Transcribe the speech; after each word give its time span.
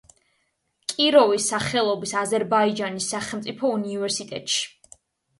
კიროვის 0.93 1.49
სახელობის 1.51 2.13
აზერბაიჯანის 2.21 3.09
სახელმწიფო 3.13 3.71
უნივერსიტეტში. 3.75 4.65